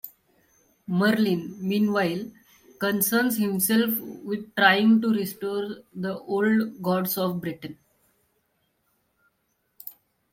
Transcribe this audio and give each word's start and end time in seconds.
Merlin, 0.87 1.55
meanwhile, 1.59 2.31
concerns 2.79 3.37
himself 3.37 3.95
with 3.99 4.55
trying 4.55 4.99
to 4.99 5.09
restore 5.13 5.83
the 5.93 6.17
old 6.21 6.81
gods 6.81 7.19
of 7.19 7.39
Britain. 7.39 7.77